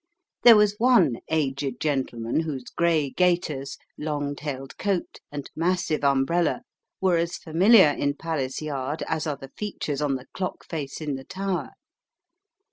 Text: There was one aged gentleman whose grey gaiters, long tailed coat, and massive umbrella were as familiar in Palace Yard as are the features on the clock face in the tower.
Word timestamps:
There 0.41 0.55
was 0.55 0.79
one 0.79 1.17
aged 1.29 1.79
gentleman 1.79 2.39
whose 2.39 2.63
grey 2.75 3.11
gaiters, 3.11 3.77
long 3.99 4.35
tailed 4.35 4.75
coat, 4.79 5.19
and 5.31 5.47
massive 5.55 6.03
umbrella 6.03 6.63
were 6.99 7.17
as 7.17 7.37
familiar 7.37 7.89
in 7.91 8.15
Palace 8.15 8.63
Yard 8.63 9.03
as 9.03 9.27
are 9.27 9.37
the 9.37 9.51
features 9.55 10.01
on 10.01 10.15
the 10.15 10.25
clock 10.33 10.65
face 10.65 11.01
in 11.01 11.17
the 11.17 11.23
tower. 11.25 11.73